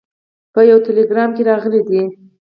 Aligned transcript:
په 0.53 0.61
یوه 0.69 0.83
ټلګرام 0.85 1.29
کې 1.35 1.43
راغلي 1.49 1.81
دي. 1.89 2.01